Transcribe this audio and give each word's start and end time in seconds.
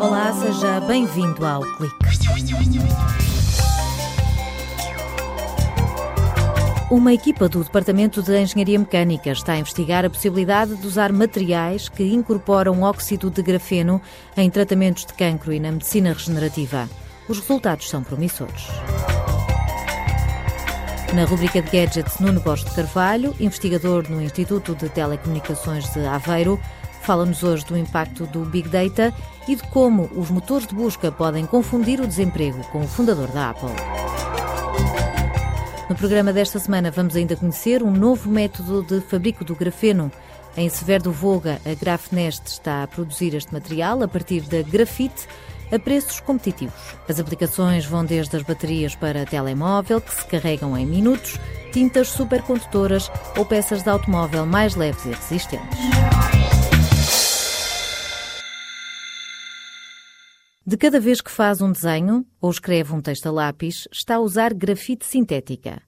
Olá, 0.00 0.32
seja 0.32 0.80
bem-vindo 0.80 1.46
ao 1.46 1.62
Clique. 1.62 1.94
Uma 6.90 7.14
equipa 7.14 7.48
do 7.48 7.62
Departamento 7.62 8.24
de 8.24 8.36
Engenharia 8.40 8.76
Mecânica 8.76 9.30
está 9.30 9.52
a 9.52 9.58
investigar 9.58 10.04
a 10.04 10.10
possibilidade 10.10 10.74
de 10.74 10.84
usar 10.84 11.12
materiais 11.12 11.88
que 11.88 12.02
incorporam 12.02 12.82
óxido 12.82 13.30
de 13.30 13.40
grafeno 13.40 14.02
em 14.36 14.50
tratamentos 14.50 15.06
de 15.06 15.14
cancro 15.14 15.52
e 15.52 15.60
na 15.60 15.70
medicina 15.70 16.12
regenerativa. 16.12 16.90
Os 17.28 17.38
resultados 17.38 17.88
são 17.88 18.02
promissores. 18.02 18.66
Na 21.14 21.24
rubrica 21.24 21.62
de 21.62 21.70
Gadgets, 21.70 22.18
Nuno 22.18 22.40
Borges 22.40 22.64
de 22.66 22.74
Carvalho, 22.74 23.34
investigador 23.38 24.08
no 24.08 24.20
Instituto 24.22 24.74
de 24.74 24.88
Telecomunicações 24.88 25.92
de 25.92 26.06
Aveiro, 26.06 26.60
fala-nos 27.02 27.42
hoje 27.42 27.64
do 27.66 27.76
impacto 27.76 28.26
do 28.26 28.44
Big 28.44 28.68
Data 28.68 29.12
e 29.48 29.56
de 29.56 29.62
como 29.64 30.10
os 30.14 30.30
motores 30.30 30.66
de 30.66 30.74
busca 30.74 31.10
podem 31.10 31.46
confundir 31.46 32.00
o 32.00 32.06
desemprego 32.06 32.62
com 32.68 32.82
o 32.82 32.88
fundador 32.88 33.28
da 33.28 33.50
Apple. 33.50 33.70
No 35.88 35.96
programa 35.96 36.32
desta 36.32 36.58
semana 36.58 36.90
vamos 36.90 37.16
ainda 37.16 37.34
conhecer 37.34 37.82
um 37.82 37.90
novo 37.90 38.30
método 38.30 38.82
de 38.82 39.00
fabrico 39.00 39.44
do 39.44 39.56
grafeno. 39.56 40.10
Em 40.56 40.68
Severo 40.68 41.04
do 41.04 41.12
Voga, 41.12 41.60
a 41.64 41.74
Grafnest 41.74 42.46
está 42.46 42.82
a 42.82 42.86
produzir 42.86 43.34
este 43.34 43.52
material 43.52 44.02
a 44.02 44.08
partir 44.08 44.42
da 44.42 44.62
grafite 44.62 45.26
a 45.72 45.78
preços 45.78 46.20
competitivos. 46.20 46.74
As 47.08 47.18
aplicações 47.18 47.84
vão 47.84 48.04
desde 48.04 48.36
as 48.36 48.42
baterias 48.42 48.94
para 48.94 49.24
telemóvel, 49.24 50.00
que 50.00 50.14
se 50.14 50.24
carregam 50.26 50.76
em 50.76 50.86
minutos, 50.86 51.38
tintas 51.72 52.08
supercondutoras 52.08 53.10
ou 53.36 53.44
peças 53.44 53.82
de 53.82 53.90
automóvel 53.90 54.46
mais 54.46 54.74
leves 54.74 55.04
e 55.04 55.10
resistentes. 55.10 55.78
De 60.70 60.76
cada 60.76 61.00
vez 61.00 61.20
que 61.20 61.32
faz 61.32 61.60
um 61.60 61.72
desenho 61.72 62.24
ou 62.40 62.48
escreve 62.48 62.92
um 62.92 63.00
texto 63.00 63.26
a 63.26 63.32
lápis, 63.32 63.88
está 63.92 64.14
a 64.14 64.20
usar 64.20 64.54
grafite 64.54 65.04
sintética. 65.04 65.82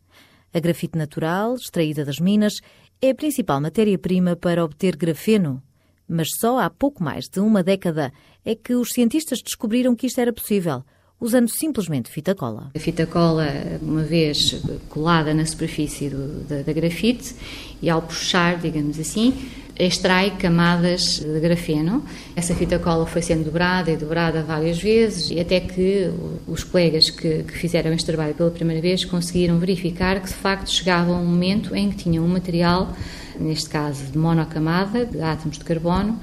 A 0.52 0.58
grafite 0.58 0.98
natural, 0.98 1.54
extraída 1.54 2.04
das 2.04 2.18
minas, 2.18 2.54
é 3.00 3.10
a 3.10 3.14
principal 3.14 3.60
matéria-prima 3.60 4.34
para 4.34 4.64
obter 4.64 4.96
grafeno. 4.96 5.62
Mas 6.08 6.30
só 6.36 6.58
há 6.58 6.68
pouco 6.68 7.00
mais 7.00 7.26
de 7.28 7.38
uma 7.38 7.62
década 7.62 8.12
é 8.44 8.56
que 8.56 8.74
os 8.74 8.88
cientistas 8.88 9.40
descobriram 9.40 9.94
que 9.94 10.08
isto 10.08 10.20
era 10.20 10.32
possível, 10.32 10.82
usando 11.20 11.48
simplesmente 11.48 12.10
fita 12.10 12.34
cola. 12.34 12.72
A 12.74 12.78
fita 12.80 13.06
cola, 13.06 13.46
uma 13.80 14.02
vez 14.02 14.64
colada 14.88 15.32
na 15.32 15.46
superfície 15.46 16.08
do, 16.08 16.42
da, 16.48 16.62
da 16.62 16.72
grafite, 16.72 17.36
e 17.80 17.88
ao 17.88 18.02
puxar, 18.02 18.58
digamos 18.58 18.98
assim, 18.98 19.48
extrai 19.86 20.30
camadas 20.38 21.18
de 21.18 21.40
grafeno. 21.40 22.04
Essa 22.36 22.54
fita 22.54 22.78
cola 22.78 23.06
foi 23.06 23.22
sendo 23.22 23.44
dobrada 23.44 23.90
e 23.90 23.96
dobrada 23.96 24.42
várias 24.42 24.80
vezes, 24.80 25.30
e 25.30 25.40
até 25.40 25.60
que 25.60 26.10
os 26.46 26.64
colegas 26.64 27.10
que, 27.10 27.42
que 27.42 27.52
fizeram 27.52 27.92
este 27.92 28.06
trabalho 28.06 28.34
pela 28.34 28.50
primeira 28.50 28.80
vez 28.80 29.04
conseguiram 29.04 29.58
verificar 29.58 30.20
que 30.20 30.28
de 30.28 30.34
facto 30.34 30.70
chegava 30.70 31.12
um 31.12 31.24
momento 31.24 31.74
em 31.74 31.90
que 31.90 31.96
tinham 31.96 32.24
um 32.24 32.28
material, 32.28 32.94
neste 33.38 33.68
caso 33.68 34.04
de 34.04 34.18
monocamada, 34.18 35.06
de 35.06 35.20
átomos 35.20 35.58
de 35.58 35.64
carbono, 35.64 36.20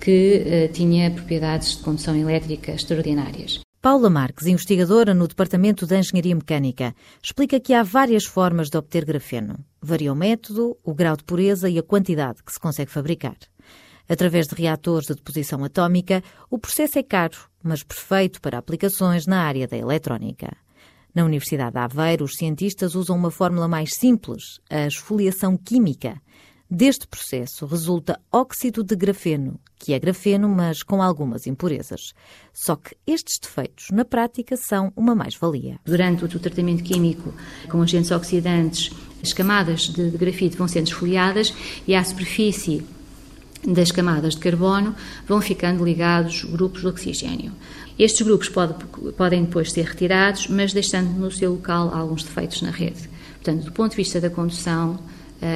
que 0.00 0.42
uh, 0.46 0.72
tinha 0.72 1.10
propriedades 1.10 1.76
de 1.76 1.82
condução 1.82 2.16
elétrica 2.16 2.72
extraordinárias. 2.72 3.60
Paula 3.82 4.10
Marques, 4.10 4.46
investigadora 4.46 5.14
no 5.14 5.26
Departamento 5.26 5.86
de 5.86 5.98
Engenharia 5.98 6.34
Mecânica, 6.34 6.94
explica 7.22 7.58
que 7.58 7.72
há 7.72 7.82
várias 7.82 8.26
formas 8.26 8.68
de 8.68 8.76
obter 8.76 9.06
grafeno. 9.06 9.58
Varia 9.80 10.12
o 10.12 10.14
método, 10.14 10.76
o 10.84 10.92
grau 10.92 11.16
de 11.16 11.24
pureza 11.24 11.66
e 11.66 11.78
a 11.78 11.82
quantidade 11.82 12.44
que 12.44 12.52
se 12.52 12.60
consegue 12.60 12.90
fabricar. 12.90 13.38
Através 14.06 14.48
de 14.48 14.54
reatores 14.54 15.06
de 15.06 15.14
deposição 15.14 15.64
atómica, 15.64 16.22
o 16.50 16.58
processo 16.58 16.98
é 16.98 17.02
caro, 17.02 17.38
mas 17.62 17.82
perfeito 17.82 18.38
para 18.42 18.58
aplicações 18.58 19.26
na 19.26 19.40
área 19.40 19.66
da 19.66 19.78
eletrónica. 19.78 20.54
Na 21.14 21.24
Universidade 21.24 21.72
de 21.72 21.78
Aveiro, 21.78 22.26
os 22.26 22.36
cientistas 22.36 22.94
usam 22.94 23.16
uma 23.16 23.30
fórmula 23.30 23.66
mais 23.66 23.94
simples, 23.94 24.60
a 24.68 24.86
esfoliação 24.88 25.56
química. 25.56 26.20
Deste 26.72 27.04
processo 27.08 27.66
resulta 27.66 28.20
óxido 28.30 28.84
de 28.84 28.94
grafeno, 28.94 29.58
que 29.76 29.92
é 29.92 29.98
grafeno, 29.98 30.48
mas 30.48 30.84
com 30.84 31.02
algumas 31.02 31.48
impurezas. 31.48 32.12
Só 32.52 32.76
que 32.76 32.94
estes 33.04 33.40
defeitos, 33.40 33.88
na 33.90 34.04
prática, 34.04 34.56
são 34.56 34.92
uma 34.94 35.12
mais-valia. 35.12 35.80
Durante 35.84 36.24
o 36.24 36.28
tratamento 36.28 36.84
químico 36.84 37.34
com 37.68 37.82
agentes 37.82 38.12
oxidantes, 38.12 38.94
as 39.20 39.32
camadas 39.32 39.88
de 39.88 40.10
grafite 40.10 40.56
vão 40.56 40.68
sendo 40.68 40.86
esfoliadas 40.86 41.52
e 41.88 41.94
à 41.96 42.04
superfície 42.04 42.86
das 43.66 43.90
camadas 43.90 44.34
de 44.34 44.40
carbono 44.40 44.94
vão 45.26 45.40
ficando 45.40 45.84
ligados 45.84 46.44
grupos 46.44 46.82
de 46.82 46.86
oxigênio. 46.86 47.52
Estes 47.98 48.24
grupos 48.24 48.48
pode, 48.48 48.74
podem 49.16 49.44
depois 49.44 49.72
ser 49.72 49.86
retirados, 49.86 50.46
mas 50.46 50.72
deixando 50.72 51.10
no 51.18 51.32
seu 51.32 51.50
local 51.50 51.92
alguns 51.92 52.22
defeitos 52.22 52.62
na 52.62 52.70
rede. 52.70 53.10
Portanto, 53.34 53.64
do 53.64 53.72
ponto 53.72 53.90
de 53.90 53.96
vista 53.96 54.20
da 54.20 54.30
condução, 54.30 55.00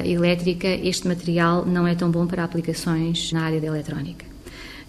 elétrica, 0.05 0.67
este 0.67 1.07
material 1.07 1.65
não 1.65 1.87
é 1.87 1.95
tão 1.95 2.09
bom 2.09 2.25
para 2.25 2.43
aplicações 2.43 3.31
na 3.31 3.43
área 3.43 3.61
da 3.61 3.67
eletrónica. 3.67 4.25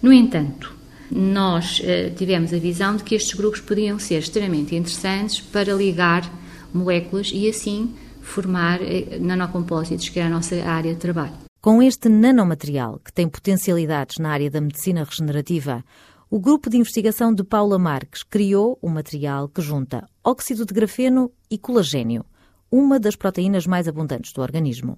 No 0.01 0.13
entanto, 0.13 0.75
nós 1.11 1.79
uh, 1.79 2.13
tivemos 2.15 2.53
a 2.53 2.57
visão 2.57 2.95
de 2.95 3.03
que 3.03 3.15
estes 3.15 3.33
grupos 3.33 3.61
podiam 3.61 3.97
ser 3.97 4.19
extremamente 4.19 4.75
interessantes 4.75 5.39
para 5.39 5.73
ligar 5.73 6.29
moléculas 6.73 7.31
e 7.33 7.49
assim 7.49 7.93
formar 8.21 8.79
uh, 8.81 8.85
nanocompósitos, 9.19 10.09
que 10.09 10.19
é 10.19 10.23
a 10.23 10.29
nossa 10.29 10.55
área 10.63 10.93
de 10.93 10.99
trabalho. 10.99 11.33
Com 11.61 11.81
este 11.81 12.09
nanomaterial, 12.09 12.99
que 13.03 13.11
tem 13.11 13.27
potencialidades 13.27 14.17
na 14.19 14.29
área 14.29 14.49
da 14.49 14.61
medicina 14.61 15.03
regenerativa, 15.03 15.83
o 16.29 16.39
grupo 16.39 16.69
de 16.69 16.77
investigação 16.77 17.33
de 17.33 17.43
Paula 17.43 17.79
Marques 17.79 18.21
criou 18.21 18.77
um 18.83 18.89
material 18.89 19.47
que 19.47 19.61
junta 19.61 20.05
óxido 20.23 20.65
de 20.65 20.73
grafeno 20.73 21.31
e 21.49 21.57
colagênio 21.57 22.25
uma 22.71 22.99
das 22.99 23.15
proteínas 23.15 23.65
mais 23.65 23.87
abundantes 23.87 24.31
do 24.33 24.41
organismo. 24.41 24.97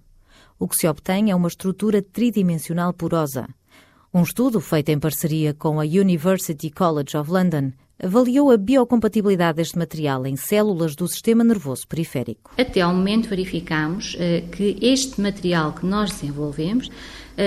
O 0.58 0.68
que 0.68 0.76
se 0.76 0.88
obtém 0.88 1.32
é 1.32 1.36
uma 1.36 1.48
estrutura 1.48 2.02
tridimensional 2.02 2.94
porosa. 2.94 3.48
Um 4.14 4.24
estudo 4.24 4.60
feito 4.60 4.90
em 4.90 5.00
parceria 5.00 5.54
com 5.54 5.80
a 5.80 5.84
University 5.84 6.70
College 6.72 7.16
of 7.16 7.30
London 7.30 7.72
avaliou 8.02 8.50
a 8.50 8.58
biocompatibilidade 8.58 9.58
deste 9.58 9.78
material 9.78 10.26
em 10.26 10.36
células 10.36 10.96
do 10.96 11.08
sistema 11.08 11.44
nervoso 11.44 11.88
periférico. 11.88 12.52
Até 12.58 12.82
ao 12.82 12.94
momento 12.94 13.30
verificamos 13.30 14.16
uh, 14.16 14.48
que 14.50 14.78
este 14.82 15.20
material 15.20 15.74
que 15.74 15.86
nós 15.86 16.12
desenvolvemos 16.12 16.88
uh, 16.88 16.92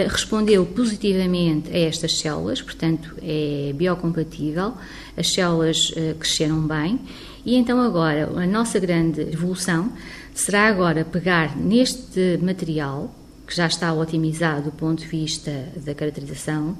respondeu 0.09 0.67
positivamente 0.67 1.71
a 1.71 1.79
estas 1.79 2.19
células, 2.19 2.61
portanto 2.61 3.17
é 3.23 3.73
biocompatível, 3.75 4.75
as 5.17 5.33
células 5.33 5.91
uh, 5.91 6.15
cresceram 6.19 6.61
bem 6.67 7.01
e 7.45 7.57
então 7.57 7.81
agora 7.81 8.29
a 8.29 8.47
nossa 8.47 8.79
grande 8.79 9.21
evolução 9.21 9.93
será 10.35 10.67
agora 10.69 11.05
pegar 11.05 11.57
neste 11.57 12.39
material, 12.41 13.15
que 13.47 13.55
já 13.55 13.67
está 13.67 13.93
otimizado 13.93 14.71
do 14.71 14.73
ponto 14.73 15.01
de 15.01 15.07
vista 15.07 15.69
da 15.77 15.95
caracterização, 15.95 16.77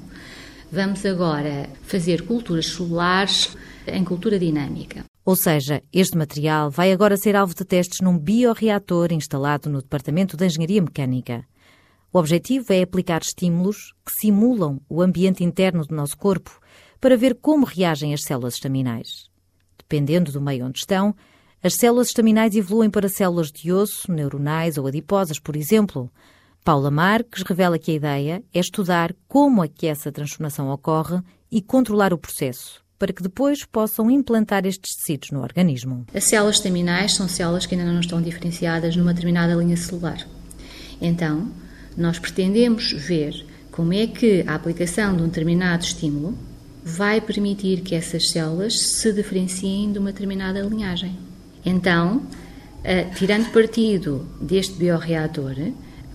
vamos 0.71 1.05
agora 1.05 1.69
fazer 1.83 2.23
culturas 2.23 2.67
celulares 2.67 3.55
em 3.85 4.03
cultura 4.03 4.39
dinâmica. 4.39 5.03
Ou 5.25 5.35
seja, 5.35 5.81
este 5.91 6.17
material 6.17 6.69
vai 6.69 6.91
agora 6.91 7.15
ser 7.15 7.35
alvo 7.35 7.53
de 7.53 7.63
testes 7.63 8.01
num 8.01 8.17
bioreator 8.17 9.13
instalado 9.13 9.69
no 9.69 9.81
Departamento 9.81 10.35
de 10.35 10.45
Engenharia 10.45 10.81
Mecânica. 10.81 11.45
O 12.11 12.19
objetivo 12.19 12.71
é 12.73 12.81
aplicar 12.81 13.21
estímulos 13.21 13.93
que 14.05 14.11
simulam 14.13 14.81
o 14.89 15.01
ambiente 15.01 15.43
interno 15.43 15.85
do 15.85 15.95
nosso 15.95 16.17
corpo 16.17 16.59
para 16.99 17.17
ver 17.17 17.35
como 17.35 17.65
reagem 17.65 18.13
as 18.13 18.21
células 18.23 18.55
estaminais. 18.55 19.32
Dependendo 19.87 20.31
do 20.31 20.41
meio 20.41 20.65
onde 20.65 20.79
estão, 20.79 21.15
as 21.63 21.75
células 21.75 22.07
estaminais 22.07 22.55
evoluem 22.55 22.89
para 22.89 23.07
células 23.07 23.51
de 23.51 23.71
osso, 23.71 24.11
neuronais 24.11 24.77
ou 24.77 24.85
adiposas, 24.85 25.39
por 25.39 25.55
exemplo. 25.55 26.11
Paula 26.63 26.91
Marques 26.91 27.43
revela 27.43 27.79
que 27.79 27.91
a 27.91 27.93
ideia 27.93 28.43
é 28.53 28.59
estudar 28.59 29.13
como 29.27 29.63
é 29.63 29.67
que 29.67 29.87
essa 29.87 30.11
transformação 30.11 30.69
ocorre 30.69 31.21
e 31.51 31.61
controlar 31.61 32.13
o 32.13 32.17
processo, 32.17 32.83
para 32.97 33.13
que 33.13 33.23
depois 33.23 33.63
possam 33.63 34.09
implantar 34.09 34.65
estes 34.65 34.95
tecidos 34.95 35.31
no 35.31 35.41
organismo. 35.41 36.05
As 36.13 36.25
células 36.25 36.55
estaminais 36.55 37.13
são 37.13 37.27
células 37.27 37.65
que 37.65 37.75
ainda 37.75 37.91
não 37.91 37.99
estão 37.99 38.21
diferenciadas 38.21 38.95
numa 38.95 39.13
determinada 39.13 39.55
linha 39.55 39.77
celular. 39.77 40.25
Então, 41.01 41.51
nós 41.95 42.19
pretendemos 42.19 42.91
ver 42.91 43.45
como 43.71 43.93
é 43.93 44.07
que 44.07 44.43
a 44.47 44.55
aplicação 44.55 45.15
de 45.15 45.23
um 45.23 45.27
determinado 45.27 45.83
estímulo 45.83 46.37
vai 46.83 47.21
permitir 47.21 47.81
que 47.81 47.95
essas 47.95 48.29
células 48.29 48.79
se 48.79 49.11
diferenciem 49.13 49.91
de 49.91 49.99
uma 49.99 50.11
determinada 50.11 50.61
linhagem. 50.61 51.17
Então, 51.65 52.17
uh, 52.17 53.15
tirando 53.15 53.51
partido 53.51 54.27
deste 54.41 54.73
bioreator, 54.73 55.55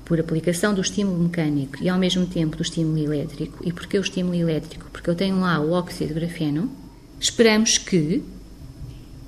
por 0.08 0.18
aplicação 0.18 0.72
do 0.72 0.80
estímulo 0.80 1.18
mecânico 1.18 1.82
e 1.82 1.88
ao 1.88 1.98
mesmo 1.98 2.26
tempo 2.26 2.56
do 2.56 2.62
estímulo 2.62 2.98
elétrico, 2.98 3.58
e 3.62 3.70
porque 3.70 3.98
o 3.98 4.00
estímulo 4.00 4.34
elétrico? 4.34 4.88
Porque 4.90 5.10
eu 5.10 5.14
tenho 5.14 5.38
lá 5.38 5.60
o 5.60 5.72
óxido 5.72 6.14
de 6.14 6.20
grafeno, 6.20 6.70
esperamos 7.20 7.76
que 7.76 8.24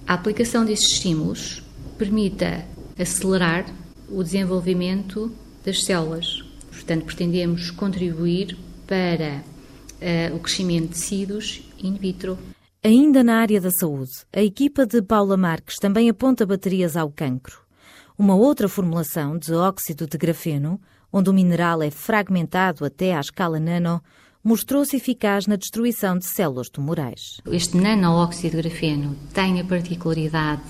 a 0.07 0.15
aplicação 0.15 0.65
desses 0.65 0.93
estímulos 0.93 1.63
permita 1.99 2.65
acelerar 2.99 3.67
o 4.09 4.23
desenvolvimento 4.23 5.31
das 5.65 5.85
células. 5.85 6.43
Portanto, 6.71 7.05
pretendemos 7.05 7.71
contribuir 7.71 8.57
para 8.87 9.43
uh, 10.01 10.35
o 10.35 10.41
crescimento 10.41 10.89
de 10.89 10.95
tecidos 10.95 11.63
in 11.83 11.95
vitro. 11.95 12.39
Ainda 12.83 13.23
na 13.23 13.37
área 13.41 13.61
da 13.61 13.71
saúde, 13.71 14.13
a 14.33 14.43
equipa 14.43 14.87
de 14.87 15.03
Paula 15.03 15.37
Marques 15.37 15.77
também 15.77 16.09
aponta 16.09 16.47
baterias 16.47 16.97
ao 16.97 17.11
cancro. 17.11 17.61
Uma 18.19 18.35
outra 18.35 18.69
formulação 18.69 19.39
de 19.39 19.53
óxido 19.53 20.07
de 20.07 20.17
grafeno, 20.17 20.81
onde 21.13 21.29
o 21.29 21.33
mineral 21.33 21.83
é 21.83 21.91
fragmentado 21.91 22.85
até 22.85 23.15
à 23.15 23.21
escala 23.21 23.61
nano, 23.61 24.03
mostrou-se 24.43 24.97
eficaz 24.97 25.47
na 25.47 25.57
destruição 25.57 26.17
de 26.17 26.25
células 26.25 26.71
tumorais. 26.71 27.41
Este 27.51 27.77
nanoóxido 27.77 28.57
de 28.57 28.63
grafeno 28.63 29.17
tem 29.35 29.61
a 29.61 29.65
particularidade 29.65 30.63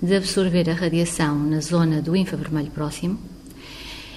de 0.00 0.14
absorver 0.14 0.70
a 0.70 0.74
radiação 0.74 1.36
na 1.36 1.60
zona 1.60 2.00
do 2.00 2.14
infravermelho 2.14 2.70
próximo. 2.70 3.18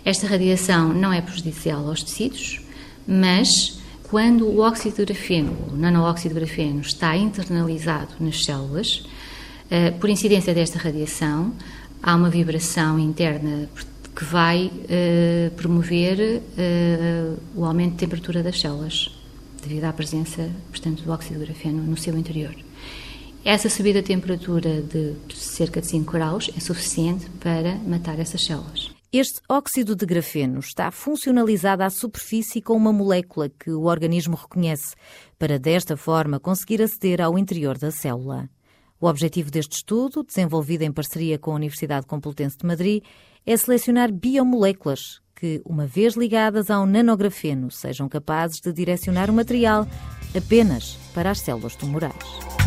Esta 0.06 0.28
radiação 0.28 0.94
não 0.94 1.12
é 1.12 1.22
prejudicial 1.22 1.88
aos 1.88 2.04
tecidos, 2.04 2.62
mas 3.08 3.79
quando 4.10 4.48
o 4.48 4.60
óxido 4.60 5.06
de 5.06 5.14
grafeno, 5.14 5.56
o 5.72 5.76
nanoóxido 5.76 6.34
de 6.34 6.40
grafeno, 6.40 6.82
está 6.82 7.16
internalizado 7.16 8.16
nas 8.20 8.44
células, 8.44 9.04
eh, 9.70 9.92
por 9.92 10.10
incidência 10.10 10.54
desta 10.54 10.80
radiação, 10.80 11.54
há 12.02 12.16
uma 12.16 12.30
vibração 12.30 12.98
interna 12.98 13.70
que 14.16 14.26
vai 14.26 14.66
uh, 14.66 15.52
promover 15.52 16.42
uh, 16.42 17.38
o 17.56 17.64
aumento 17.64 17.92
de 17.92 17.98
temperatura 18.00 18.44
das 18.44 18.60
células, 18.60 19.10
devido 19.62 19.86
à 19.86 19.94
presença, 19.94 20.50
portanto, 20.70 21.04
do 21.04 21.12
óxido 21.12 21.40
de 21.40 21.46
grafeno 21.46 21.82
no 21.84 21.96
seu 21.96 22.18
interior. 22.18 22.54
Essa 23.46 23.70
subida 23.70 24.02
de 24.02 24.08
temperatura 24.08 24.82
de 24.82 25.16
cerca 25.34 25.80
de 25.80 25.88
5 25.88 26.12
graus 26.12 26.52
é 26.58 26.60
suficiente 26.60 27.28
para 27.40 27.76
matar 27.76 28.20
essas 28.20 28.44
células. 28.44 28.89
Este 29.12 29.42
óxido 29.50 29.96
de 29.96 30.06
grafeno 30.06 30.60
está 30.60 30.92
funcionalizado 30.92 31.82
à 31.82 31.90
superfície 31.90 32.62
com 32.62 32.78
uma 32.78 32.94
molécula 32.94 33.50
que 33.50 33.72
o 33.72 33.86
organismo 33.86 34.36
reconhece, 34.36 34.96
para 35.40 35.58
desta 35.58 35.98
forma 35.98 36.40
conseguir 36.40 36.80
aceder 36.80 37.20
ao 37.20 37.36
interior 37.36 37.76
da 37.76 37.90
célula. 37.90 38.48
O 39.02 39.08
objetivo 39.08 39.50
deste 39.50 39.78
estudo, 39.78 40.24
desenvolvido 40.24 40.84
em 40.84 40.92
parceria 40.92 41.40
com 41.40 41.54
a 41.54 41.56
Universidade 41.56 42.06
Complutense 42.06 42.60
de 42.60 42.68
Madrid, 42.68 43.04
é 43.48 43.58
selecionar 43.58 44.12
biomoléculas 44.12 45.22
que, 45.34 45.60
uma 45.66 45.88
vez 45.88 46.14
ligadas 46.14 46.70
ao 46.70 46.86
nanografeno, 46.86 47.72
sejam 47.72 48.08
capazes 48.08 48.60
de 48.62 48.72
direcionar 48.72 49.28
o 49.32 49.34
material 49.34 49.88
apenas 50.38 51.00
para 51.16 51.32
as 51.32 51.40
células 51.40 51.76
tumorais. 51.76 52.59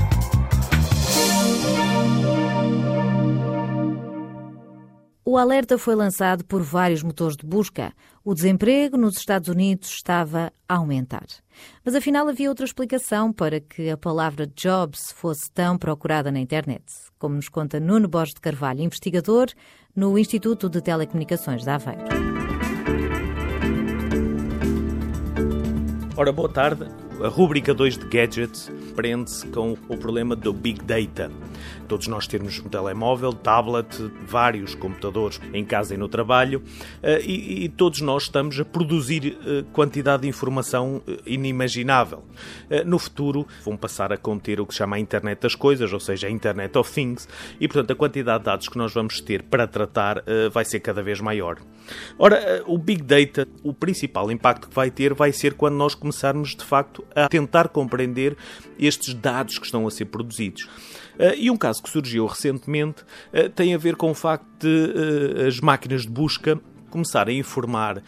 O 5.25 5.39
alerta 5.39 5.79
foi 5.79 5.95
lançado 5.95 6.45
por 6.45 6.63
vários 6.63 7.01
motores 7.01 7.37
de 7.37 7.47
busca. 7.47 7.93
O 8.25 8.35
desemprego 8.35 8.97
nos 8.97 9.17
Estados 9.17 9.49
Unidos 9.49 9.89
estava 9.89 10.53
a 10.69 10.75
aumentar. 10.75 11.27
Mas 11.85 11.95
afinal 11.95 12.27
havia 12.27 12.49
outra 12.49 12.65
explicação 12.65 13.33
para 13.33 13.61
que 13.61 13.89
a 13.89 13.97
palavra 13.97 14.49
jobs 14.49 15.13
fosse 15.13 15.49
tão 15.53 15.79
procurada 15.79 16.33
na 16.33 16.41
internet, 16.41 16.83
como 17.21 17.37
nos 17.37 17.49
conta 17.49 17.79
Nuno 17.79 18.09
Borges 18.09 18.35
de 18.35 18.41
Carvalho, 18.41 18.83
investigador 18.83 19.47
no 19.95 20.19
Instituto 20.19 20.69
de 20.69 20.81
Telecomunicações 20.81 21.63
de 21.63 21.71
Aveiro. 21.71 22.03
Ora, 26.17 26.33
boa 26.33 26.49
tarde. 26.49 27.02
A 27.23 27.29
rúbrica 27.29 27.73
2 27.73 27.99
de 27.99 28.07
Gadgets 28.07 28.69
prende-se 28.97 29.47
com 29.47 29.79
o 29.89 29.97
problema 29.97 30.35
do 30.35 30.53
Big 30.53 30.83
Data. 30.83 31.31
Todos 31.87 32.09
nós 32.09 32.27
temos 32.27 32.59
um 32.59 32.69
telemóvel, 32.69 33.33
tablet, 33.33 33.87
vários 34.27 34.75
computadores 34.75 35.41
em 35.53 35.65
casa 35.65 35.95
e 35.95 35.97
no 35.97 36.09
trabalho 36.09 36.63
eh, 37.01 37.21
e, 37.23 37.65
e 37.65 37.69
todos 37.69 38.01
nós 38.01 38.25
estamos 38.25 38.59
a 38.59 38.65
produzir 38.65 39.39
eh, 39.47 39.65
quantidade 39.73 40.23
de 40.23 40.29
informação 40.29 41.01
eh, 41.07 41.19
inimaginável. 41.27 42.25
No 42.87 42.99
futuro 42.99 43.47
vão 43.65 43.77
passar 43.77 44.13
a 44.13 44.17
conter 44.17 44.61
o 44.61 44.67
que 44.67 44.73
se 44.73 44.79
chama 44.79 44.97
a 44.97 44.99
Internet 44.99 45.43
das 45.43 45.55
Coisas, 45.55 45.93
ou 45.93 46.01
seja, 46.01 46.27
a 46.27 46.31
Internet 46.31 46.77
of 46.77 46.91
Things, 46.91 47.29
e 47.61 47.69
portanto 47.69 47.93
a 47.93 47.95
quantidade 47.97 48.39
de 48.41 48.47
dados 48.47 48.69
que 48.69 48.79
nós 48.79 48.93
vamos 48.95 49.21
ter 49.21 49.43
para 49.43 49.67
tratar 49.67 50.25
vai 50.51 50.65
ser 50.65 50.81
cada 50.81 51.03
vez 51.03 51.21
maior. 51.21 51.59
Ora, 52.19 52.63
o 52.67 52.79
Big 52.79 53.03
Data, 53.03 53.47
o 53.63 53.75
principal 53.75 54.31
impacto 54.31 54.69
que 54.69 54.75
vai 54.75 54.91
ter 54.91 55.13
vai 55.13 55.33
ser 55.33 55.55
quando 55.55 55.75
nós 55.75 55.95
começarmos 55.95 56.57
de 56.57 56.65
facto 56.65 57.05
a 57.15 57.29
tentar 57.29 57.69
compreender 57.69 58.37
estes 58.79 59.15
dados 59.15 59.59
que 59.59 59.67
estão 59.67 59.87
a 59.87 59.91
ser 59.91 60.07
produzidos. 60.07 60.69
Uh, 61.19 61.35
e 61.37 61.51
um 61.51 61.57
caso 61.57 61.83
que 61.83 61.91
surgiu 61.91 62.27
recentemente 62.27 63.03
uh, 63.03 63.49
tem 63.51 63.75
a 63.75 63.79
ver 63.79 63.97
com 63.97 64.11
o 64.11 64.15
facto 64.15 64.47
de 64.59 64.67
uh, 64.67 65.47
as 65.47 65.61
máquinas 65.61 66.03
de 66.03 66.09
busca 66.09 66.61
começarem 66.91 67.39
a 67.39 67.41
informar 67.41 68.03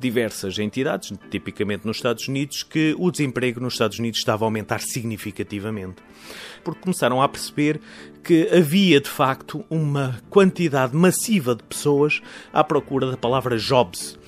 diversas 0.00 0.58
entidades, 0.58 1.12
tipicamente 1.30 1.86
nos 1.86 1.98
Estados 1.98 2.26
Unidos, 2.26 2.64
que 2.64 2.92
o 2.98 3.08
desemprego 3.08 3.60
nos 3.60 3.74
Estados 3.74 4.00
Unidos 4.00 4.18
estava 4.18 4.44
a 4.44 4.46
aumentar 4.48 4.80
significativamente. 4.80 6.02
Porque 6.64 6.80
começaram 6.80 7.22
a 7.22 7.28
perceber 7.28 7.80
que 8.24 8.48
havia 8.48 9.00
de 9.00 9.08
facto 9.08 9.64
uma 9.70 10.20
quantidade 10.28 10.96
massiva 10.96 11.54
de 11.54 11.62
pessoas 11.62 12.20
à 12.52 12.64
procura 12.64 13.08
da 13.08 13.16
palavra 13.16 13.56
jobs 13.58 14.18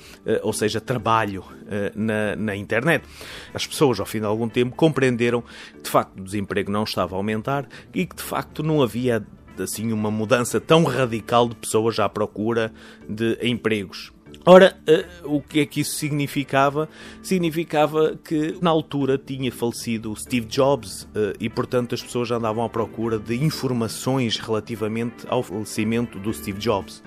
ou 0.43 0.53
seja, 0.53 0.79
trabalho 0.81 1.43
eh, 1.67 1.91
na, 1.95 2.35
na 2.35 2.55
internet. 2.55 3.05
As 3.53 3.65
pessoas, 3.65 3.99
ao 3.99 4.05
fim 4.05 4.19
de 4.19 4.25
algum 4.25 4.49
tempo, 4.49 4.75
compreenderam 4.75 5.41
que 5.41 5.83
de 5.83 5.89
facto 5.89 6.19
o 6.19 6.23
desemprego 6.23 6.71
não 6.71 6.83
estava 6.83 7.15
a 7.15 7.17
aumentar 7.17 7.67
e 7.93 8.05
que 8.05 8.15
de 8.15 8.23
facto 8.23 8.63
não 8.63 8.81
havia 8.81 9.25
assim 9.57 9.91
uma 9.91 10.09
mudança 10.09 10.59
tão 10.59 10.83
radical 10.83 11.49
de 11.49 11.55
pessoas 11.55 11.99
à 11.99 12.07
procura 12.07 12.71
de 13.07 13.37
empregos. 13.41 14.11
Ora, 14.45 14.77
uh, 14.87 15.35
o 15.35 15.41
que 15.41 15.59
é 15.59 15.65
que 15.65 15.81
isso 15.81 15.95
significava? 15.95 16.87
Significava 17.21 18.17
que 18.23 18.57
na 18.61 18.69
altura 18.69 19.17
tinha 19.17 19.51
falecido 19.51 20.15
Steve 20.15 20.45
Jobs 20.47 21.07
e, 21.39 21.49
portanto, 21.49 21.93
as 21.93 22.01
pessoas 22.01 22.31
andavam 22.31 22.63
à 22.63 22.69
procura 22.69 23.19
de 23.19 23.35
informações 23.35 24.37
relativamente 24.37 25.25
ao 25.27 25.43
falecimento 25.43 26.17
do 26.19 26.33
Steve 26.33 26.59
Jobs. 26.59 27.03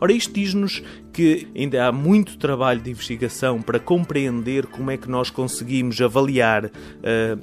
Ora, 0.00 0.12
isto 0.12 0.32
diz-nos 0.32 0.82
que 1.14 1.46
ainda 1.56 1.86
há 1.86 1.92
muito 1.92 2.36
trabalho 2.36 2.80
de 2.80 2.90
investigação 2.90 3.62
para 3.62 3.78
compreender 3.78 4.66
como 4.66 4.90
é 4.90 4.96
que 4.96 5.08
nós 5.08 5.30
conseguimos 5.30 6.00
avaliar 6.00 6.66
uh, 6.66 6.70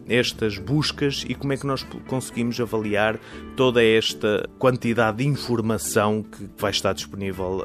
estas 0.08 0.58
buscas 0.58 1.26
e 1.28 1.34
como 1.34 1.54
é 1.54 1.58
que 1.58 1.66
nós 1.66 1.82
conseguimos 2.08 2.60
avaliar 2.60 3.18
toda 3.56 3.82
esta 3.82 4.50
quantidade 4.60 5.20
de 5.20 5.28
informação 5.28 6.22
que 6.22 6.50
vai 6.58 6.72
estar 6.72 6.94
disponível 6.94 7.64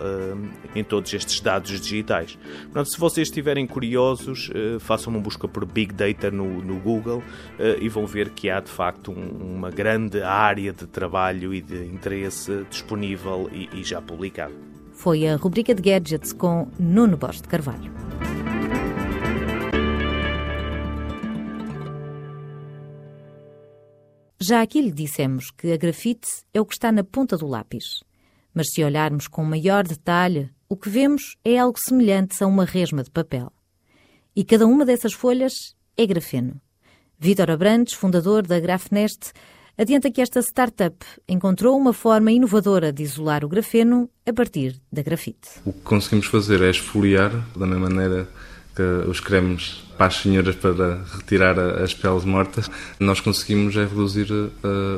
em 0.74 0.84
todos 0.84 1.12
estes 1.12 1.40
dados 1.40 1.80
digitais. 1.80 2.38
Portanto, 2.64 2.90
se 2.90 2.98
vocês 2.98 3.28
estiverem 3.28 3.66
curiosos, 3.66 4.48
uh, 4.50 4.78
façam 4.78 5.12
uma 5.12 5.20
busca 5.20 5.48
por 5.48 5.64
Big 5.64 5.92
Data 5.92 6.30
no, 6.30 6.62
no 6.62 6.78
Google 6.78 7.18
uh, 7.18 7.82
e 7.82 7.88
vão 7.88 8.06
ver 8.06 8.30
que 8.30 8.48
há 8.48 8.60
de 8.60 8.70
facto 8.70 9.10
um, 9.10 9.56
uma 9.56 9.70
grande 9.70 10.22
área 10.22 10.72
de 10.72 10.86
trabalho 10.86 11.52
e 11.52 11.60
de 11.60 11.84
interesse 11.86 12.64
disponível 12.70 13.50
e, 13.52 13.68
e 13.80 13.82
já 13.82 14.00
publicado. 14.00 14.75
Foi 14.96 15.28
a 15.28 15.36
rubrica 15.36 15.74
de 15.74 15.82
Gadgets 15.82 16.32
com 16.32 16.68
Nuno 16.80 17.18
Bosch 17.18 17.42
de 17.42 17.48
Carvalho. 17.48 17.92
Já 24.40 24.62
aqui 24.62 24.80
lhe 24.80 24.90
dissemos 24.90 25.50
que 25.50 25.70
a 25.70 25.76
grafite 25.76 26.26
é 26.52 26.60
o 26.60 26.64
que 26.64 26.74
está 26.74 26.90
na 26.90 27.04
ponta 27.04 27.36
do 27.36 27.46
lápis. 27.46 28.02
Mas 28.54 28.72
se 28.72 28.82
olharmos 28.82 29.28
com 29.28 29.44
maior 29.44 29.86
detalhe 29.86 30.50
o 30.66 30.76
que 30.76 30.88
vemos 30.88 31.36
é 31.44 31.58
algo 31.58 31.78
semelhante 31.78 32.42
a 32.42 32.46
uma 32.46 32.64
resma 32.64 33.04
de 33.04 33.10
papel. 33.10 33.52
E 34.34 34.44
cada 34.44 34.66
uma 34.66 34.84
dessas 34.84 35.12
folhas 35.12 35.52
é 35.96 36.06
grafeno. 36.06 36.60
Vítor 37.18 37.50
Abrantes, 37.50 37.94
fundador 37.94 38.46
da 38.46 38.58
Grafnest, 38.58 39.32
adianta 39.78 40.10
que 40.10 40.20
esta 40.20 40.40
startup 40.40 40.96
encontrou 41.28 41.76
uma 41.76 41.92
forma 41.92 42.32
inovadora 42.32 42.92
de 42.92 43.02
isolar 43.02 43.44
o 43.44 43.48
grafeno 43.48 44.08
a 44.26 44.32
partir 44.32 44.80
da 44.90 45.02
grafite. 45.02 45.48
O 45.64 45.72
que 45.72 45.80
conseguimos 45.80 46.26
fazer 46.26 46.62
é 46.62 46.70
esfoliar, 46.70 47.30
da 47.56 47.66
mesma 47.66 47.88
maneira 47.90 48.28
que 48.74 48.82
os 49.08 49.20
cremes 49.20 49.82
para 49.96 50.06
as 50.06 50.16
senhoras 50.16 50.54
para 50.54 51.02
retirar 51.16 51.58
as 51.58 51.94
peles 51.94 52.24
mortas, 52.24 52.70
nós 53.00 53.20
conseguimos 53.20 53.76
é 53.76 53.84
reduzir 53.84 54.30
uh, 54.30 54.50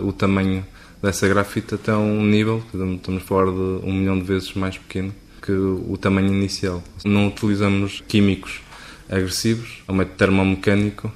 o 0.05 0.13
tamanho 0.13 0.67
dessa 1.01 1.29
grafite 1.29 1.77
até 1.77 1.95
um 1.95 2.25
nível, 2.25 2.63
estamos 2.67 3.23
a 3.23 3.25
falar 3.25 3.53
de 3.53 3.87
um 3.87 3.93
milhão 3.93 4.19
de 4.19 4.25
vezes 4.25 4.53
mais 4.55 4.77
pequeno, 4.77 5.15
que 5.41 5.53
o 5.53 5.97
tamanho 5.97 6.35
inicial. 6.35 6.83
Não 7.05 7.29
utilizamos 7.29 8.03
químicos 8.09 8.61
agressivos, 9.09 9.83
é 9.87 9.93
um 9.93 9.95
método 9.95 10.17
termomecânico, 10.17 11.13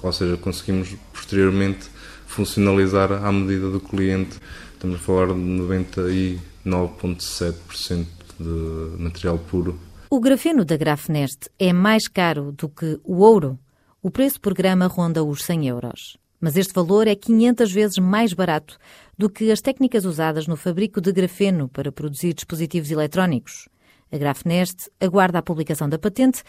ou 0.00 0.12
seja, 0.12 0.36
conseguimos 0.36 0.94
posteriormente 1.12 1.88
funcionalizar 2.34 3.12
à 3.12 3.30
medida 3.30 3.70
do 3.70 3.78
cliente. 3.80 4.40
Estamos 4.72 4.96
a 4.96 4.98
falar 4.98 5.28
de 5.28 5.34
99,7% 5.34 8.06
de 8.40 9.00
material 9.00 9.38
puro. 9.38 9.78
O 10.10 10.18
grafeno 10.20 10.64
da 10.64 10.76
Grafnest 10.76 11.48
é 11.58 11.72
mais 11.72 12.06
caro 12.08 12.52
do 12.52 12.68
que 12.68 13.00
o 13.04 13.18
ouro. 13.18 13.56
O 14.02 14.10
preço 14.10 14.40
por 14.40 14.52
grama 14.52 14.88
ronda 14.88 15.22
os 15.22 15.44
100 15.44 15.68
euros. 15.68 16.16
Mas 16.40 16.56
este 16.56 16.74
valor 16.74 17.06
é 17.06 17.14
500 17.14 17.70
vezes 17.72 17.98
mais 17.98 18.32
barato 18.32 18.76
do 19.16 19.30
que 19.30 19.52
as 19.52 19.60
técnicas 19.60 20.04
usadas 20.04 20.48
no 20.48 20.56
fabrico 20.56 21.00
de 21.00 21.12
grafeno 21.12 21.68
para 21.68 21.92
produzir 21.92 22.34
dispositivos 22.34 22.90
eletrónicos. 22.90 23.68
A 24.12 24.18
Grafnest 24.18 24.90
aguarda 25.00 25.38
a 25.38 25.42
publicação 25.42 25.88
da 25.88 25.98
patente, 25.98 26.42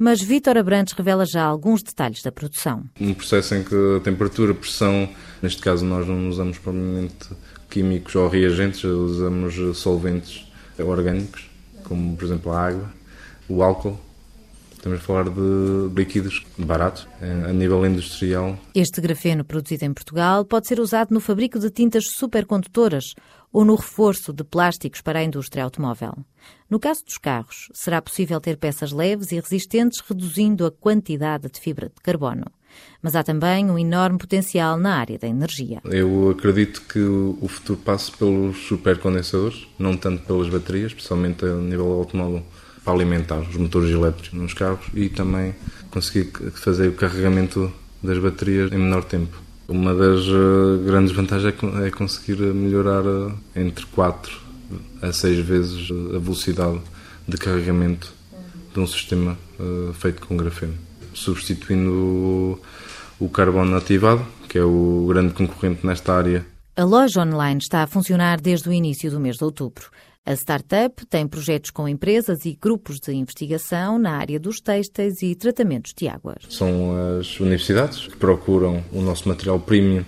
mas 0.00 0.22
Vítor 0.22 0.56
Abrantes 0.56 0.94
revela 0.94 1.26
já 1.26 1.44
alguns 1.44 1.82
detalhes 1.82 2.22
da 2.22 2.32
produção. 2.32 2.84
Um 2.98 3.12
processo 3.12 3.54
em 3.54 3.62
que 3.62 3.74
a 3.98 4.00
temperatura, 4.00 4.54
pressão, 4.54 5.06
neste 5.42 5.60
caso 5.60 5.84
nós 5.84 6.08
não 6.08 6.26
usamos 6.26 6.56
propriamente 6.56 7.28
químicos 7.68 8.14
ou 8.14 8.26
reagentes, 8.26 8.82
usamos 8.82 9.76
solventes 9.76 10.50
orgânicos, 10.78 11.50
como 11.84 12.16
por 12.16 12.24
exemplo 12.24 12.50
a 12.50 12.66
água, 12.66 12.90
o 13.46 13.62
álcool. 13.62 14.00
Estamos 14.80 14.98
a 14.98 15.02
falar 15.02 15.28
de 15.28 15.94
líquidos 15.94 16.42
baratos 16.56 17.06
a 17.20 17.52
nível 17.52 17.84
industrial. 17.84 18.58
Este 18.74 19.02
grafeno 19.02 19.44
produzido 19.44 19.84
em 19.84 19.92
Portugal 19.92 20.42
pode 20.42 20.66
ser 20.68 20.80
usado 20.80 21.12
no 21.12 21.20
fabrico 21.20 21.58
de 21.58 21.68
tintas 21.68 22.04
supercondutoras 22.16 23.12
ou 23.52 23.62
no 23.62 23.74
reforço 23.74 24.32
de 24.32 24.42
plásticos 24.42 25.02
para 25.02 25.18
a 25.18 25.22
indústria 25.22 25.64
automóvel. 25.64 26.14
No 26.70 26.80
caso 26.80 27.04
dos 27.04 27.18
carros, 27.18 27.68
será 27.74 28.00
possível 28.00 28.40
ter 28.40 28.56
peças 28.56 28.90
leves 28.90 29.32
e 29.32 29.34
resistentes, 29.38 30.00
reduzindo 30.00 30.64
a 30.64 30.70
quantidade 30.70 31.50
de 31.50 31.60
fibra 31.60 31.90
de 31.94 32.00
carbono. 32.02 32.46
Mas 33.02 33.14
há 33.14 33.22
também 33.22 33.70
um 33.70 33.78
enorme 33.78 34.16
potencial 34.16 34.78
na 34.78 34.96
área 34.96 35.18
da 35.18 35.28
energia. 35.28 35.82
Eu 35.84 36.30
acredito 36.30 36.80
que 36.88 37.00
o 37.00 37.46
futuro 37.48 37.78
passe 37.80 38.10
pelos 38.12 38.56
supercondensadores, 38.66 39.66
não 39.78 39.94
tanto 39.94 40.24
pelas 40.24 40.48
baterias, 40.48 40.92
especialmente 40.92 41.44
a 41.44 41.54
nível 41.56 41.92
automóvel 41.92 42.42
para 42.90 42.92
alimentar 42.92 43.38
os 43.38 43.56
motores 43.56 43.90
elétricos 43.90 44.32
nos 44.32 44.52
carros 44.52 44.84
e 44.94 45.08
também 45.08 45.54
conseguir 45.90 46.32
fazer 46.52 46.88
o 46.88 46.92
carregamento 46.92 47.72
das 48.02 48.18
baterias 48.18 48.72
em 48.72 48.78
menor 48.78 49.04
tempo. 49.04 49.40
Uma 49.68 49.94
das 49.94 50.22
eh, 50.26 50.84
grandes 50.84 51.12
vantagens 51.12 51.54
é, 51.54 51.86
é 51.86 51.90
conseguir 51.90 52.38
melhorar 52.38 53.04
eh, 53.04 53.60
entre 53.60 53.86
4 53.86 54.40
a 55.02 55.12
6 55.12 55.46
vezes 55.46 55.88
a 56.14 56.18
velocidade 56.18 56.80
de 57.28 57.36
carregamento 57.36 58.12
de 58.74 58.80
um 58.80 58.86
sistema 58.86 59.38
eh, 59.60 59.92
feito 59.94 60.26
com 60.26 60.36
grafeno, 60.36 60.74
substituindo 61.14 62.60
o 63.20 63.28
carbono 63.28 63.76
ativado, 63.76 64.26
que 64.48 64.58
é 64.58 64.64
o 64.64 65.06
grande 65.08 65.34
concorrente 65.34 65.86
nesta 65.86 66.14
área. 66.14 66.44
A 66.76 66.84
loja 66.84 67.20
online 67.20 67.60
está 67.60 67.82
a 67.82 67.86
funcionar 67.86 68.40
desde 68.40 68.68
o 68.68 68.72
início 68.72 69.10
do 69.10 69.20
mês 69.20 69.36
de 69.36 69.44
outubro. 69.44 69.90
A 70.26 70.34
startup 70.34 71.04
tem 71.06 71.26
projetos 71.26 71.70
com 71.70 71.88
empresas 71.88 72.44
e 72.44 72.56
grupos 72.60 73.00
de 73.00 73.12
investigação 73.12 73.98
na 73.98 74.12
área 74.12 74.38
dos 74.38 74.60
têxteis 74.60 75.22
e 75.22 75.34
tratamentos 75.34 75.94
de 75.96 76.08
águas. 76.08 76.44
São 76.50 77.18
as 77.18 77.40
universidades 77.40 78.06
que 78.06 78.16
procuram 78.16 78.84
o 78.92 79.00
nosso 79.00 79.26
material 79.26 79.58
premium 79.58 80.04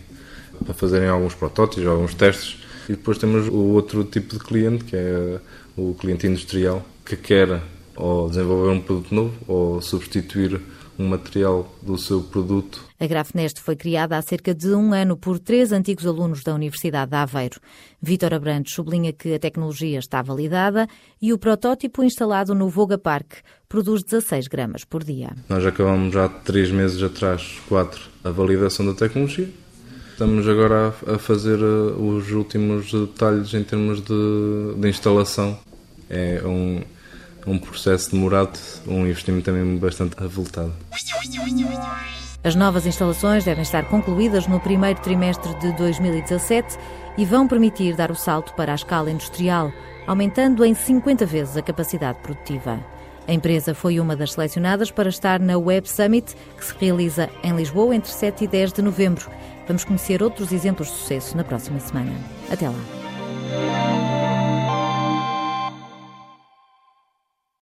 para 0.64 0.74
fazerem 0.74 1.08
alguns 1.08 1.34
protótipos, 1.34 1.86
alguns 1.86 2.14
testes. 2.14 2.58
E 2.88 2.92
depois 2.92 3.16
temos 3.16 3.48
o 3.48 3.72
outro 3.72 4.04
tipo 4.04 4.34
de 4.34 4.40
cliente, 4.40 4.84
que 4.84 4.96
é 4.96 5.40
o 5.76 5.94
cliente 5.94 6.26
industrial, 6.26 6.84
que 7.06 7.16
quer 7.16 7.62
ou 7.96 8.28
desenvolver 8.28 8.70
um 8.70 8.80
produto 8.80 9.14
novo 9.14 9.34
ou 9.48 9.80
substituir 9.80 10.60
um 11.02 11.08
material 11.08 11.74
do 11.82 11.98
seu 11.98 12.22
produto. 12.22 12.84
A 12.98 13.06
Grafnest 13.06 13.60
foi 13.60 13.74
criada 13.74 14.16
há 14.16 14.22
cerca 14.22 14.54
de 14.54 14.68
um 14.68 14.92
ano 14.94 15.16
por 15.16 15.38
três 15.38 15.72
antigos 15.72 16.06
alunos 16.06 16.42
da 16.42 16.54
Universidade 16.54 17.10
de 17.10 17.16
Aveiro. 17.16 17.60
Vítor 18.00 18.32
Abrantes 18.32 18.74
sublinha 18.74 19.12
que 19.12 19.34
a 19.34 19.38
tecnologia 19.38 19.98
está 19.98 20.22
validada 20.22 20.86
e 21.20 21.32
o 21.32 21.38
protótipo 21.38 22.04
instalado 22.04 22.54
no 22.54 22.68
Voga 22.68 22.96
Park 22.96 23.38
produz 23.68 24.04
16 24.04 24.46
gramas 24.46 24.84
por 24.84 25.02
dia. 25.02 25.30
Nós 25.48 25.66
acabamos 25.66 26.14
já 26.14 26.28
três 26.28 26.70
meses 26.70 27.02
atrás, 27.02 27.60
quatro, 27.68 28.00
a 28.22 28.30
validação 28.30 28.86
da 28.86 28.94
tecnologia. 28.94 29.48
Estamos 30.12 30.46
agora 30.46 30.94
a 31.06 31.18
fazer 31.18 31.58
eh, 31.58 32.00
os 32.00 32.30
últimos 32.30 32.92
detalhes 32.92 33.52
em 33.54 33.64
termos 33.64 34.00
de, 34.02 34.74
de 34.76 34.88
instalação. 34.88 35.58
É 36.08 36.42
um, 36.44 36.82
um 37.46 37.58
processo 37.58 38.12
demorado, 38.12 38.58
um 38.86 39.06
investimento 39.06 39.46
também 39.46 39.76
bastante 39.76 40.22
avultado. 40.22 40.72
As 42.44 42.54
novas 42.54 42.86
instalações 42.86 43.44
devem 43.44 43.62
estar 43.62 43.84
concluídas 43.88 44.46
no 44.46 44.58
primeiro 44.58 45.00
trimestre 45.00 45.54
de 45.60 45.72
2017 45.76 46.76
e 47.16 47.24
vão 47.24 47.46
permitir 47.46 47.94
dar 47.94 48.10
o 48.10 48.16
salto 48.16 48.52
para 48.54 48.72
a 48.72 48.74
escala 48.74 49.10
industrial, 49.10 49.72
aumentando 50.06 50.64
em 50.64 50.74
50 50.74 51.24
vezes 51.24 51.56
a 51.56 51.62
capacidade 51.62 52.18
produtiva. 52.18 52.80
A 53.28 53.32
empresa 53.32 53.74
foi 53.74 54.00
uma 54.00 54.16
das 54.16 54.32
selecionadas 54.32 54.90
para 54.90 55.08
estar 55.08 55.38
na 55.38 55.56
Web 55.56 55.88
Summit, 55.88 56.34
que 56.56 56.64
se 56.64 56.74
realiza 56.80 57.30
em 57.44 57.54
Lisboa 57.54 57.94
entre 57.94 58.10
7 58.10 58.44
e 58.44 58.46
10 58.48 58.72
de 58.72 58.82
novembro. 58.82 59.30
Vamos 59.68 59.84
conhecer 59.84 60.22
outros 60.22 60.50
exemplos 60.50 60.88
de 60.88 60.94
sucesso 60.94 61.36
na 61.36 61.44
próxima 61.44 61.78
semana. 61.78 62.12
Até 62.50 62.68
lá. 62.68 64.11